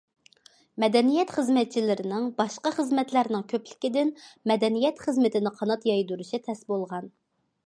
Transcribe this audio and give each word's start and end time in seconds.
مەدەنىيەت 0.83 1.33
خىزمەتچىلىرىنىڭ 1.35 2.25
باشقا 2.41 2.71
خىزمەتلەرنىڭ 2.79 3.45
كۆپلۈكىدىن 3.53 4.13
مەدەنىيەت 4.53 5.07
خىزمىتىنى 5.07 5.57
قانات 5.61 5.91
يايدۇرۇشى 5.95 6.47
تەس 6.51 6.71
بولغان. 6.75 7.13